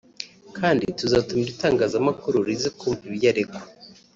kandi 0.57 0.85
tuzatumira 0.99 1.49
itangazamakuru 1.55 2.37
rize 2.47 2.69
kumva 2.77 3.03
ibyo 3.09 3.27
aregwa 3.31 3.59